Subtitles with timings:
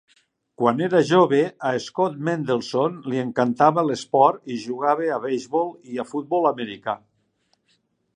[0.59, 1.41] Quan era jove,
[1.71, 6.97] a Scot Mendelson li encantava l'esport i jugava a beisbol i a futbol americà.